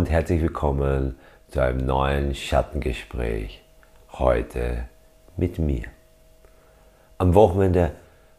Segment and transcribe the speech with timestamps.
[0.00, 1.18] und herzlich willkommen
[1.50, 3.62] zu einem neuen Schattengespräch.
[4.12, 4.84] Heute
[5.36, 5.84] mit mir.
[7.18, 7.90] Am Wochenende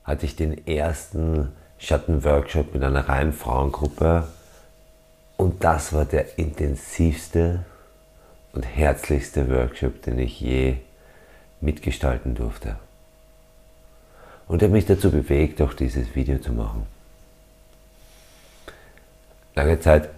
[0.04, 4.28] hatte ich den ersten Schattenworkshop mit einer reinen Frauengruppe
[5.38, 7.64] und das war der intensivste
[8.54, 10.78] und herzlichste Workshop, den ich je
[11.60, 12.78] mitgestalten durfte.
[14.48, 16.88] Und er hat mich dazu bewegt, auch dieses Video zu machen.
[19.54, 20.10] Lange Zeit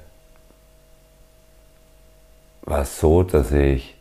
[2.66, 3.96] war es so, dass ich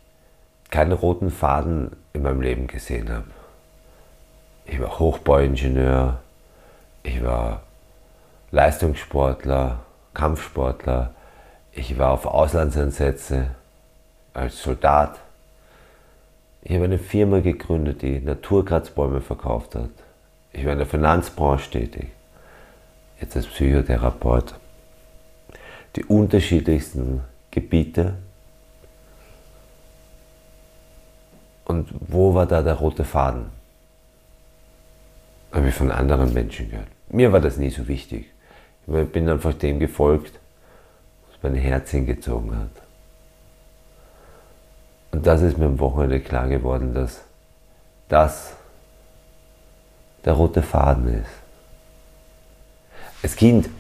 [0.71, 3.27] keinen roten Faden in meinem Leben gesehen habe.
[4.65, 6.21] Ich war Hochbauingenieur,
[7.03, 7.63] ich war
[8.53, 9.81] Leistungssportler,
[10.15, 11.15] Kampfsportler,
[11.73, 13.49] ich war auf Auslandseinsätze
[14.35, 15.19] als Soldat.
[16.63, 19.91] Ich habe eine Firma gegründet, die Naturkratzbäume verkauft hat.
[20.53, 22.09] Ich war in der Finanzbranche tätig,
[23.21, 24.55] jetzt als Psychotherapeut.
[25.97, 28.15] Die unterschiedlichsten Gebiete
[31.73, 33.47] Und wo war da der rote Faden?
[35.53, 36.89] Habe ich von anderen Menschen gehört.
[37.09, 38.27] Mir war das nie so wichtig.
[38.87, 40.39] Ich bin einfach dem gefolgt,
[41.31, 42.77] was mein Herz hingezogen hat.
[45.13, 47.23] Und das ist mir am Wochenende klar geworden, dass
[48.11, 48.53] das
[50.27, 51.31] der rote Faden ist.
[53.23, 53.71] Als Kind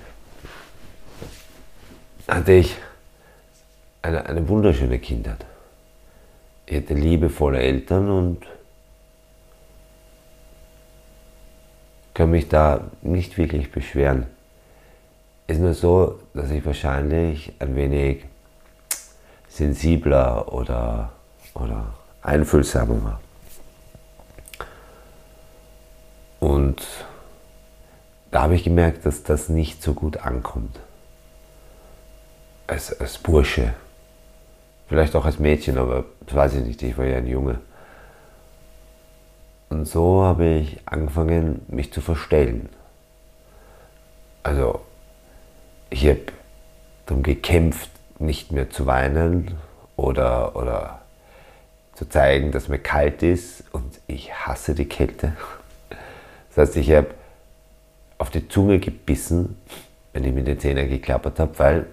[2.27, 2.75] hatte ich
[4.01, 5.45] eine, eine wunderschöne Kindheit.
[6.67, 8.47] Ich hatte liebevolle Eltern und
[12.15, 14.27] kann mich da nicht wirklich beschweren.
[15.47, 18.25] Es ist nur so, dass ich wahrscheinlich ein wenig
[19.49, 21.13] sensibler oder,
[21.55, 23.21] oder einfühlsamer war.
[26.41, 26.87] Und
[28.31, 30.81] da habe ich gemerkt, dass das nicht so gut ankommt.
[32.67, 33.75] Als, als Bursche.
[34.93, 37.61] Vielleicht auch als Mädchen, aber das weiß ich nicht, ich war ja ein Junge.
[39.71, 42.69] Und so habe ich angefangen, mich zu verstellen.
[44.43, 44.83] Also,
[45.89, 46.21] ich habe
[47.07, 47.89] darum gekämpft,
[48.19, 49.55] nicht mehr zu weinen
[49.97, 51.01] oder, oder
[51.95, 55.33] zu zeigen, dass mir kalt ist und ich hasse die Kälte.
[56.51, 57.15] Das heißt, ich habe
[58.19, 59.57] auf die Zunge gebissen,
[60.13, 61.87] wenn ich mit den Zähnen geklappert habe, weil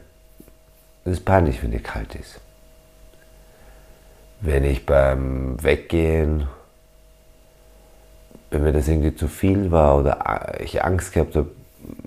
[1.06, 2.42] es peinlich, wenn dir kalt ist
[4.42, 6.48] wenn ich beim Weggehen,
[8.52, 11.52] wenn mir das irgendwie zu viel war oder ich Angst gehabt habe,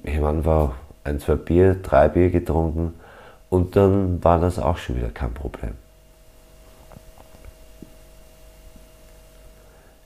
[0.02, 0.72] ich habe einfach
[1.04, 2.94] ein, zwei Bier, drei Bier getrunken
[3.50, 5.74] und dann war das auch schon wieder kein Problem.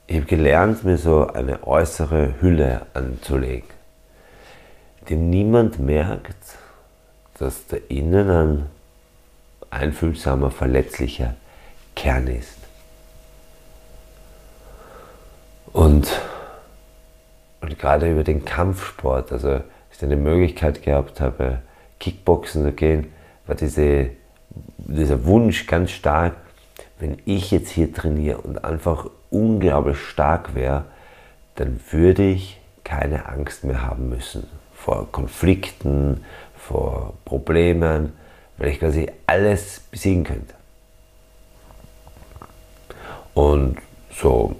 [0.05, 3.69] Ich habe gelernt, mir so eine äußere Hülle anzulegen,
[5.09, 6.35] dem niemand merkt,
[7.39, 8.65] dass da innen ein
[9.69, 11.35] einfühlsamer, verletzlicher
[11.97, 12.57] Kern ist.
[15.73, 16.07] Und,
[17.61, 19.63] und gerade über den Kampfsport, also als
[19.97, 21.63] ich eine Möglichkeit gehabt habe,
[21.99, 23.11] Kickboxen zu gehen,
[23.47, 24.11] war diese,
[24.77, 26.35] dieser Wunsch ganz stark,
[26.99, 30.85] wenn ich jetzt hier trainiere und einfach unglaublich stark wäre,
[31.55, 36.23] dann würde ich keine Angst mehr haben müssen vor Konflikten,
[36.55, 38.13] vor Problemen,
[38.57, 40.56] weil ich quasi alles besiegen könnte.
[43.37, 43.77] Und
[44.19, 44.55] so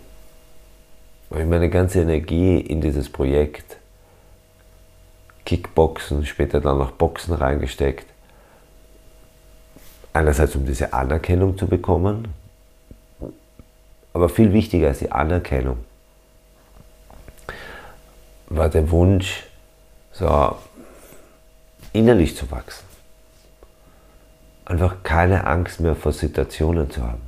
[1.32, 3.78] habe ich meine ganze Energie in dieses Projekt
[5.48, 8.06] Kickboxen, später dann noch Boxen reingesteckt.
[10.14, 12.28] Einerseits, um diese Anerkennung zu bekommen,
[14.14, 15.78] aber viel wichtiger als die Anerkennung
[18.46, 19.48] war der Wunsch,
[20.12, 20.56] so
[21.94, 22.86] innerlich zu wachsen.
[24.66, 27.27] Einfach keine Angst mehr vor Situationen zu haben.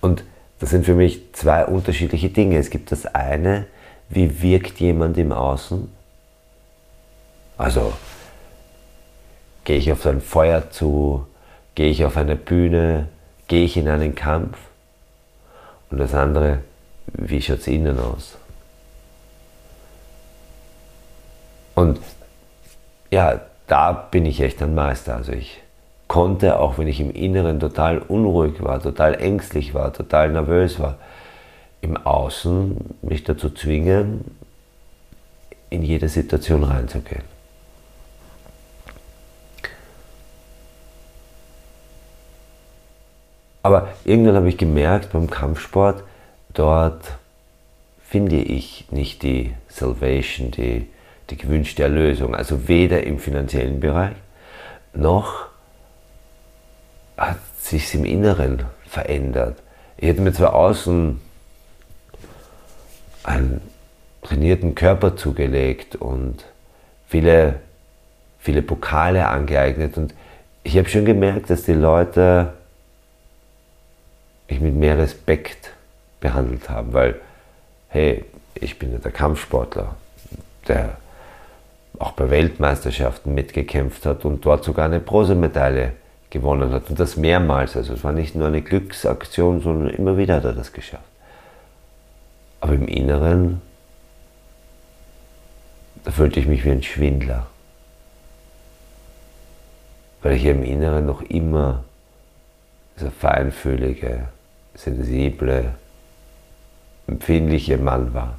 [0.00, 0.24] Und
[0.58, 2.58] das sind für mich zwei unterschiedliche Dinge.
[2.58, 3.66] Es gibt das eine,
[4.08, 5.90] wie wirkt jemand im Außen?
[7.56, 7.92] Also,
[9.64, 11.26] gehe ich auf ein Feuer zu,
[11.74, 13.08] gehe ich auf eine Bühne,
[13.48, 14.58] gehe ich in einen Kampf?
[15.90, 16.60] Und das andere,
[17.06, 18.36] wie schaut es innen aus?
[21.74, 22.00] Und
[23.10, 25.16] ja, da bin ich echt ein Meister.
[25.16, 25.60] Also ich
[26.08, 30.96] konnte, auch wenn ich im Inneren total unruhig war, total ängstlich war, total nervös war,
[31.80, 34.24] im Außen mich dazu zwingen,
[35.70, 37.22] in jede Situation reinzugehen.
[43.62, 46.02] Aber irgendwann habe ich gemerkt beim Kampfsport,
[46.54, 47.02] dort
[48.00, 50.88] finde ich nicht die Salvation, die,
[51.28, 52.34] die gewünschte Erlösung.
[52.34, 54.16] Also weder im finanziellen Bereich
[54.94, 55.48] noch
[57.60, 59.58] sich im Inneren verändert.
[59.96, 61.20] Ich hätte mir zwar außen
[63.24, 63.60] einen
[64.22, 66.44] trainierten Körper zugelegt und
[67.08, 67.56] viele,
[68.38, 70.14] viele Pokale angeeignet und
[70.62, 72.52] ich habe schon gemerkt, dass die Leute
[74.48, 75.72] mich mit mehr Respekt
[76.20, 77.20] behandelt haben, weil,
[77.88, 78.24] hey,
[78.54, 79.94] ich bin ja der Kampfsportler,
[80.66, 80.96] der
[81.98, 85.92] auch bei Weltmeisterschaften mitgekämpft hat und dort sogar eine Bronzemedaille
[86.30, 86.90] gewonnen hat.
[86.90, 87.76] Und das mehrmals.
[87.76, 91.02] Also es war nicht nur eine Glücksaktion, sondern immer wieder hat er das geschafft.
[92.60, 93.60] Aber im Inneren,
[96.04, 97.46] da fühlte ich mich wie ein Schwindler.
[100.22, 101.84] Weil ich im Inneren noch immer
[102.96, 104.28] dieser feinfühlige,
[104.74, 105.74] sensible,
[107.06, 108.38] empfindliche Mann war.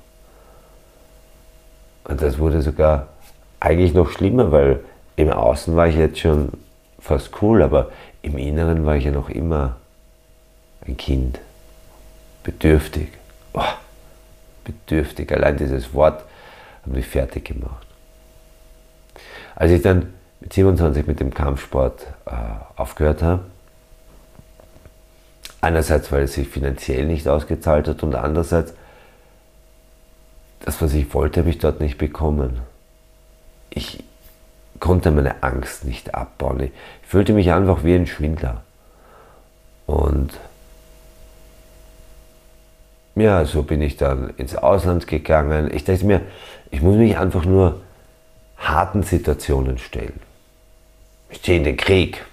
[2.04, 3.08] Und das wurde sogar
[3.60, 4.82] eigentlich noch schlimmer, weil
[5.16, 6.50] im Außen war ich jetzt schon
[7.00, 7.92] fast cool, aber
[8.22, 9.78] im Inneren war ich ja noch immer
[10.86, 11.40] ein Kind.
[12.44, 13.10] Bedürftig.
[13.54, 13.62] Oh,
[14.64, 15.32] bedürftig.
[15.32, 16.24] Allein dieses Wort
[16.84, 17.86] hat mich fertig gemacht.
[19.56, 22.32] Als ich dann mit 27 mit dem Kampfsport äh,
[22.76, 23.44] aufgehört habe,
[25.62, 28.74] einerseits, weil es sich finanziell nicht ausgezahlt hat und andererseits,
[30.62, 32.60] das, was ich wollte, habe ich dort nicht bekommen.
[33.70, 34.04] Ich,
[34.80, 36.60] konnte meine Angst nicht abbauen.
[36.62, 36.72] Ich
[37.04, 38.64] fühlte mich einfach wie ein Schwindler.
[39.86, 40.32] Und
[43.16, 45.70] ja, so bin ich dann ins Ausland gegangen.
[45.74, 46.22] Ich dachte mir,
[46.72, 47.82] ich muss mich einfach nur
[48.58, 50.20] harten Situationen stellen.
[51.30, 52.26] Ich stehe in den Krieg.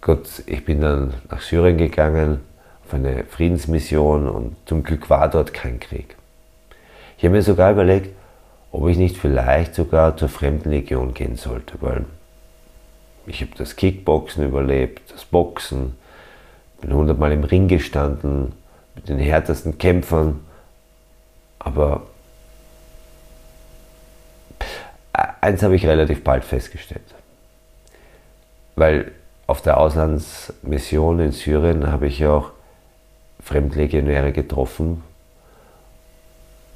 [0.00, 2.40] Gott, ich bin dann nach Syrien gegangen
[2.84, 6.16] auf eine Friedensmission und zum Glück war dort kein Krieg.
[7.16, 8.14] Ich habe mir sogar überlegt,
[8.74, 12.06] ob ich nicht vielleicht sogar zur Fremdenlegion gehen sollte, weil
[13.24, 15.96] ich habe das Kickboxen überlebt, das Boxen,
[16.80, 18.52] bin hundertmal im Ring gestanden
[18.96, 20.40] mit den härtesten Kämpfern,
[21.60, 22.02] aber
[25.12, 27.14] eins habe ich relativ bald festgestellt,
[28.74, 29.12] weil
[29.46, 32.50] auf der Auslandsmission in Syrien habe ich auch
[33.38, 35.04] Fremdlegionäre getroffen,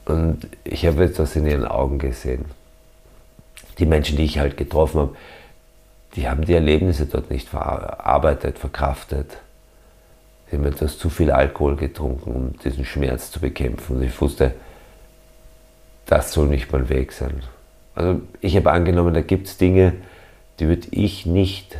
[0.08, 2.46] und ich habe etwas in ihren Augen gesehen.
[3.78, 5.16] Die Menschen, die ich halt getroffen habe,
[6.16, 9.38] die haben die Erlebnisse dort nicht verarbeitet, verkraftet.
[10.50, 13.96] Sie haben etwas zu viel Alkohol getrunken, um diesen Schmerz zu bekämpfen.
[13.96, 14.54] Und ich wusste,
[16.06, 17.42] das soll nicht mein Weg sein.
[17.94, 19.92] Also ich habe angenommen, da gibt es Dinge,
[20.58, 21.76] die würde ich nicht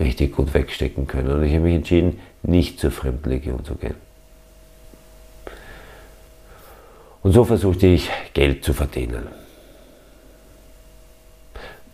[0.00, 1.30] richtig gut wegstecken können.
[1.30, 3.94] Und ich habe mich entschieden, nicht zur Fremdlegion zu gehen.
[7.24, 9.26] Und so versuchte ich Geld zu verdienen.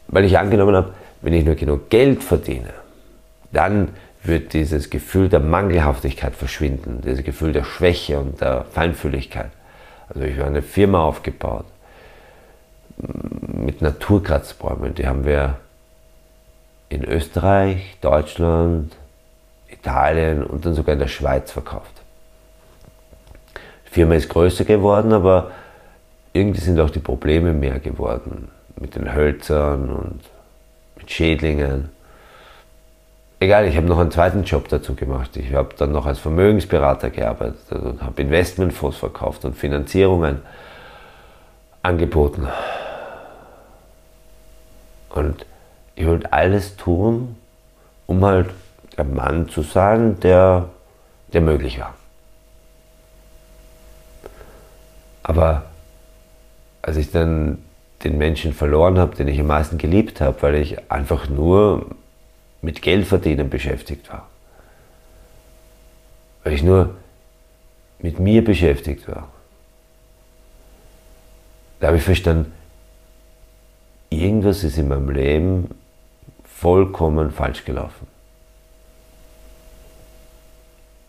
[0.09, 0.93] Weil ich angenommen habe,
[1.23, 2.75] wenn ich nur genug Geld verdiene,
[3.53, 3.91] dann
[4.25, 9.53] wird dieses Gefühl der Mangelhaftigkeit verschwinden, dieses Gefühl der Schwäche und der Feinfühligkeit.
[10.09, 11.67] Also ich habe eine Firma aufgebaut
[12.97, 15.59] mit Naturkratzbäumen, die haben wir
[16.89, 18.97] in Österreich, Deutschland,
[19.69, 22.00] Italien und dann sogar in der Schweiz verkauft.
[23.91, 25.51] Firma ist größer geworden, aber
[26.33, 30.21] irgendwie sind auch die Probleme mehr geworden mit den Hölzern und
[30.97, 31.91] mit Schädlingen.
[33.41, 35.37] Egal, ich habe noch einen zweiten Job dazu gemacht.
[35.37, 40.43] Ich habe dann noch als Vermögensberater gearbeitet und habe Investmentfonds verkauft und Finanzierungen
[41.83, 42.47] angeboten.
[45.09, 45.47] Und
[45.97, 47.35] ich wollte alles tun,
[48.07, 48.51] um halt
[48.97, 50.69] der Mann zu sein, der,
[51.33, 51.95] der möglich war.
[55.31, 55.63] Aber
[56.83, 57.59] als ich dann
[58.03, 61.87] den Menschen verloren habe, den ich am meisten geliebt habe, weil ich einfach nur
[62.63, 64.29] mit Geldverdienen beschäftigt war,
[66.43, 66.97] weil ich nur
[68.01, 69.29] mit mir beschäftigt war,
[71.79, 72.53] da habe ich verstanden,
[74.09, 75.71] irgendwas ist in meinem Leben
[76.43, 78.09] vollkommen falsch gelaufen.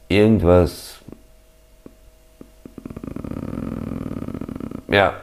[0.09, 1.01] Irgendwas
[4.91, 5.13] ja,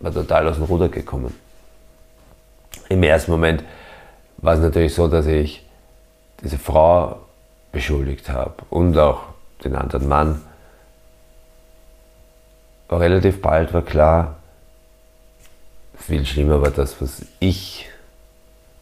[0.00, 1.34] war total aus dem Ruder gekommen.
[2.88, 3.64] Im ersten Moment
[4.38, 5.66] war es natürlich so, dass ich
[6.42, 7.20] diese Frau
[7.72, 9.22] beschuldigt habe und auch
[9.64, 10.42] den anderen Mann.
[12.88, 14.36] Aber relativ bald war klar,
[15.96, 17.88] viel schlimmer war das, was ich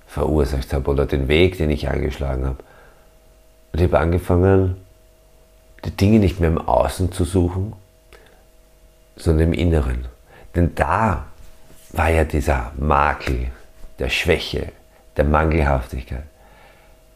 [0.07, 2.59] verursacht habe oder den Weg, den ich eingeschlagen habe.
[3.73, 4.77] Und ich habe angefangen,
[5.85, 7.73] die Dinge nicht mehr im Außen zu suchen,
[9.17, 10.07] sondern im Inneren.
[10.55, 11.27] Denn da
[11.91, 13.51] war ja dieser Makel
[13.99, 14.73] der Schwäche,
[15.17, 16.25] der Mangelhaftigkeit.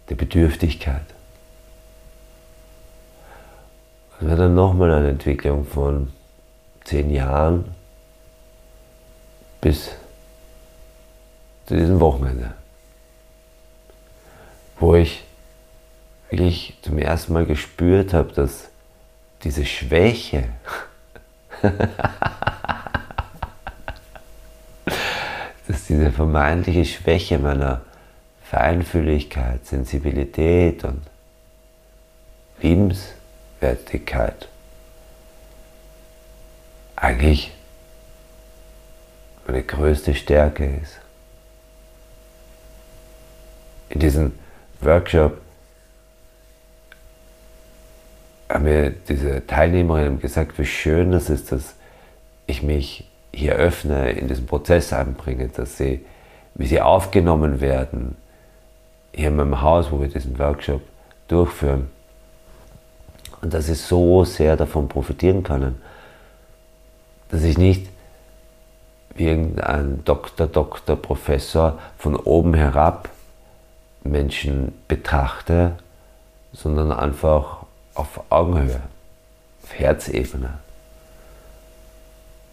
[0.08, 1.04] der Bedürftigkeit.
[4.18, 6.12] Das war dann nochmal eine Entwicklung von
[6.84, 7.74] zehn Jahren
[9.60, 9.90] bis
[11.66, 12.54] zu diesem Wochenende,
[14.78, 15.24] wo ich
[16.30, 18.70] wirklich zum ersten Mal gespürt habe, dass
[19.42, 20.48] diese Schwäche,
[25.68, 27.82] dass diese vermeintliche Schwäche meiner
[28.42, 31.02] Feinfühligkeit, Sensibilität und
[32.62, 34.48] Liebenswertigkeit
[36.96, 37.52] eigentlich
[39.46, 40.98] meine größte Stärke ist.
[43.90, 44.32] In diesem
[44.80, 45.38] Workshop
[48.48, 51.74] haben mir diese Teilnehmerinnen gesagt, wie schön das ist, dass
[52.46, 53.08] ich mich
[53.38, 56.04] hier öffne, in diesen Prozess einbringe, dass sie,
[56.54, 58.16] wie sie aufgenommen werden,
[59.12, 60.82] hier in meinem Haus, wo wir diesen Workshop
[61.28, 61.88] durchführen.
[63.40, 65.80] Und dass sie so sehr davon profitieren können,
[67.28, 67.88] dass ich nicht
[69.14, 73.08] wie irgendein Doktor, Doktor, Professor von oben herab
[74.02, 75.76] Menschen betrachte,
[76.52, 78.80] sondern einfach auf Augenhöhe,
[79.62, 80.58] auf Herzebene.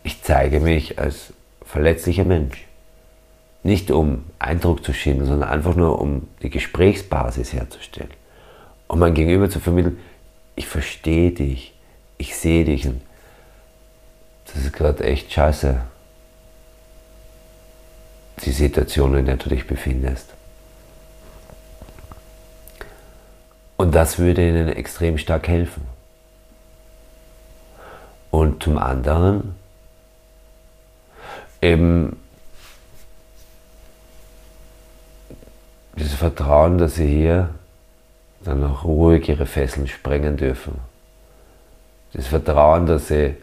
[0.06, 1.34] Ich zeige mich als
[1.66, 2.64] verletzlicher Mensch.
[3.64, 8.12] Nicht um Eindruck zu schieben, sondern einfach nur um die Gesprächsbasis herzustellen.
[8.88, 10.00] Um mein Gegenüber zu vermitteln,
[10.56, 11.74] ich verstehe dich,
[12.20, 13.02] ich sehe dich und
[14.46, 15.82] das ist gerade echt scheiße,
[18.44, 20.36] die Situation, in der du dich befindest.
[23.76, 25.82] Und das würde ihnen extrem stark helfen.
[28.30, 29.56] Und zum anderen
[31.66, 32.18] eben
[35.98, 37.50] dieses Vertrauen, dass sie hier
[38.44, 40.80] dann auch ruhig ihre Fesseln sprengen dürfen.
[42.14, 43.36] Das Vertrauen, dass sie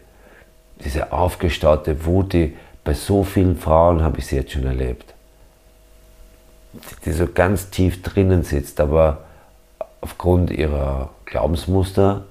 [0.83, 5.13] diese aufgestaute Wut, die bei so vielen Frauen habe ich sie jetzt schon erlebt,
[7.05, 9.25] die so ganz tief drinnen sitzt, aber
[10.01, 12.25] aufgrund ihrer Glaubensmuster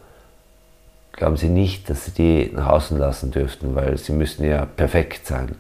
[1.12, 5.26] glauben sie nicht, dass sie die nach außen lassen dürften, weil sie müssen ja perfekt
[5.26, 5.56] sein.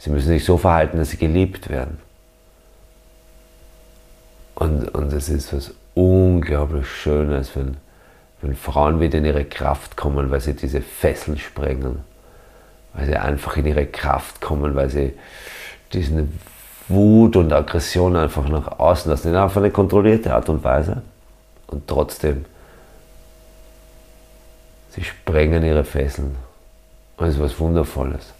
[0.00, 1.98] Sie müssen sich so verhalten, dass sie geliebt werden.
[4.54, 7.76] Und, und es ist was unglaublich Schönes, wenn,
[8.40, 12.00] wenn Frauen wieder in ihre Kraft kommen, weil sie diese Fesseln sprengen,
[12.94, 15.12] weil sie einfach in ihre Kraft kommen, weil sie
[15.92, 16.40] diesen
[16.88, 21.02] Wut und Aggression einfach nach außen lassen, auf eine kontrollierte Art und Weise
[21.66, 22.46] und trotzdem,
[24.92, 26.36] sie sprengen ihre Fesseln.
[27.18, 28.32] Und es ist was Wundervolles.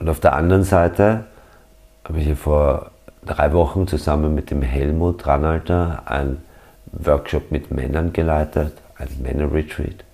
[0.00, 1.24] Und auf der anderen Seite
[2.04, 2.90] habe ich hier vor
[3.24, 6.42] drei Wochen zusammen mit dem Helmut Ranalter einen
[6.92, 10.04] Workshop mit Männern geleitet, ein Männer-Retreat.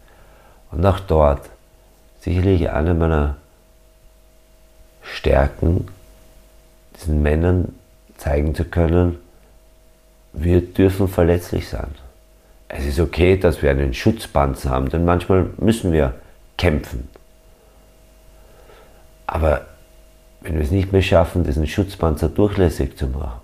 [0.73, 1.49] Und auch dort
[2.21, 3.37] sicherlich eine meiner
[5.03, 5.87] Stärken,
[6.97, 7.75] diesen Männern
[8.17, 9.19] zeigen zu können,
[10.33, 11.95] wir dürfen verletzlich sein.
[12.69, 16.15] Es ist okay, dass wir einen Schutzpanzer haben, denn manchmal müssen wir
[16.59, 17.09] kämpfen.
[19.29, 19.63] Aber
[20.47, 23.41] wenn wir es nicht mehr schaffen, diesen Schutzpanzer durchlässig zu machen,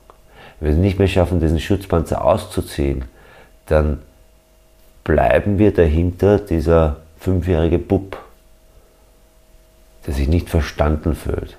[0.61, 3.07] wenn wir es nicht mehr schaffen, diesen Schutzpanzer auszuziehen,
[3.67, 4.01] dann
[5.03, 8.19] bleiben wir dahinter dieser fünfjährige Bub,
[10.07, 11.57] der sich nicht verstanden fühlt.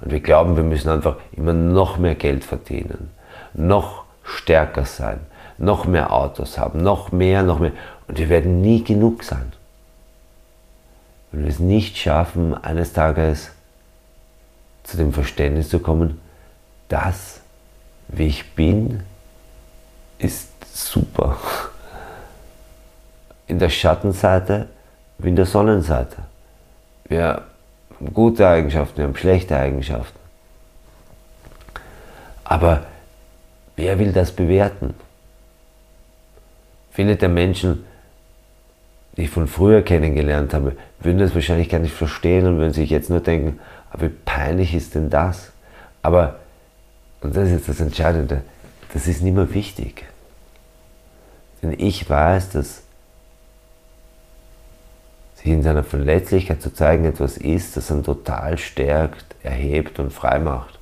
[0.00, 3.10] Und wir glauben, wir müssen einfach immer noch mehr Geld verdienen,
[3.52, 5.20] noch stärker sein,
[5.56, 7.72] noch mehr Autos haben, noch mehr, noch mehr.
[8.08, 9.52] Und wir werden nie genug sein.
[11.30, 13.53] Wenn wir es nicht schaffen, eines Tages
[14.84, 16.20] zu dem Verständnis zu kommen,
[16.88, 17.40] das,
[18.08, 19.02] wie ich bin,
[20.18, 21.36] ist super.
[23.46, 24.68] In der Schattenseite
[25.18, 26.18] wie in der Sonnenseite.
[27.04, 27.42] Wir
[27.98, 30.18] haben gute Eigenschaften, wir haben schlechte Eigenschaften.
[32.44, 32.84] Aber
[33.76, 34.94] Wer will das bewerten?
[36.92, 37.84] Viele der Menschen,
[39.16, 42.90] die ich von früher kennengelernt habe, würden das wahrscheinlich gar nicht verstehen und würden sich
[42.90, 43.58] jetzt nur denken,
[43.94, 45.52] aber wie peinlich ist denn das?
[46.02, 46.40] Aber,
[47.20, 48.42] und das ist jetzt das Entscheidende,
[48.92, 50.04] das ist nicht mehr wichtig.
[51.62, 52.82] Denn ich weiß, dass
[55.36, 60.40] sich in seiner Verletzlichkeit zu zeigen etwas ist, das einen total stärkt, erhebt und frei
[60.40, 60.76] macht.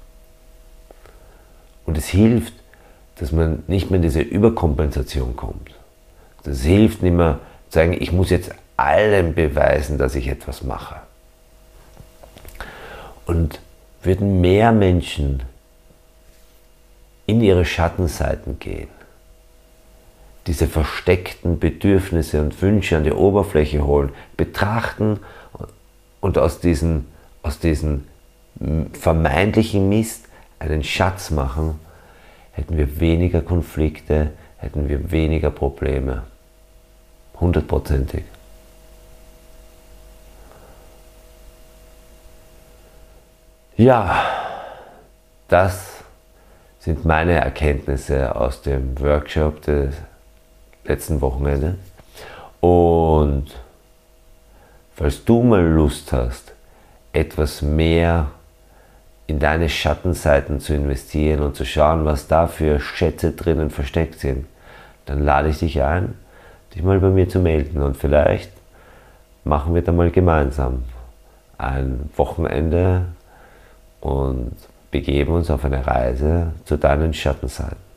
[1.85, 2.55] Und es hilft,
[3.17, 5.71] dass man nicht mehr in diese Überkompensation kommt.
[6.45, 10.97] Das hilft nicht mehr zu sagen, ich muss jetzt allen beweisen, dass ich etwas mache.
[13.33, 13.61] Und
[14.03, 15.43] würden mehr Menschen
[17.25, 18.89] in ihre Schattenseiten gehen,
[20.47, 25.19] diese versteckten Bedürfnisse und Wünsche an die Oberfläche holen, betrachten
[26.21, 27.07] und aus diesen,
[27.43, 28.07] aus diesen
[28.93, 30.27] vermeintlichen Mist
[30.59, 31.81] einen Schatz machen,
[32.53, 36.25] hätten wir weniger Konflikte, hätten wir weniger Probleme.
[37.41, 38.25] Hundertprozentig.
[43.77, 44.23] Ja,
[45.49, 46.05] das
[46.79, 49.95] sind meine Erkenntnisse aus dem Workshop des
[50.85, 51.77] letzten Wochenende.
[52.61, 53.47] Und
[54.95, 56.53] falls du mal Lust hast,
[57.15, 58.27] etwas mehr
[59.27, 64.45] in deine Schattenseiten zu investieren und zu schauen, was da für Schätze drinnen versteckt sind,
[65.07, 66.15] dann lade ich dich ein,
[66.75, 68.53] dich mal bei mir zu melden und vielleicht
[69.45, 70.85] machen wir da mal gemeinsam
[71.57, 73.07] ein Wochenende
[74.03, 74.57] und
[74.91, 77.83] begeben uns auf eine Reise zu deinen Schattenseiten.